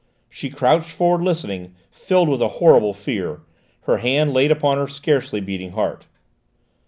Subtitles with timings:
[0.29, 3.41] She crouched forward listening, filled with a horrible fear,
[3.81, 6.07] her hand laid upon her scarcely beating heart.